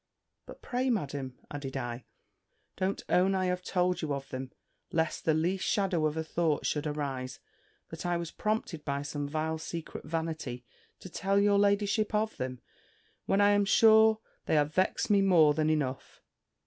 But 0.47 0.63
pray, 0.63 0.89
Madam," 0.89 1.37
added 1.51 1.77
I, 1.77 2.05
"don't 2.75 3.03
own 3.07 3.35
I 3.35 3.45
have 3.45 3.61
told 3.61 4.01
you 4.01 4.15
of 4.15 4.27
them, 4.29 4.51
lest 4.91 5.25
the 5.25 5.35
least 5.35 5.63
shadow 5.63 6.07
of 6.07 6.17
a 6.17 6.23
thought 6.23 6.65
should 6.65 6.87
arise, 6.87 7.39
that 7.89 8.03
I 8.03 8.17
was 8.17 8.31
prompted 8.31 8.83
by 8.83 9.03
some 9.03 9.27
vile 9.27 9.59
secret 9.59 10.03
vanity, 10.03 10.65
to 11.01 11.09
tell 11.09 11.39
your 11.39 11.59
ladyship 11.59 12.15
of 12.15 12.35
them, 12.37 12.61
when 13.27 13.41
I 13.41 13.51
am 13.51 13.63
sure, 13.63 14.17
they 14.47 14.55
have 14.55 14.73
vexed 14.73 15.11
me 15.11 15.21
more 15.21 15.53
than 15.53 15.69
enough. 15.69 16.23